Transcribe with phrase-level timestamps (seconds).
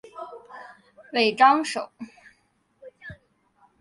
[1.11, 1.91] 尾张守。